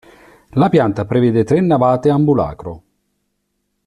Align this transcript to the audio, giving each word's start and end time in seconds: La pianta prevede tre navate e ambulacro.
La 0.53 0.67
pianta 0.69 1.05
prevede 1.05 1.43
tre 1.43 1.61
navate 1.61 2.07
e 2.07 2.11
ambulacro. 2.11 2.83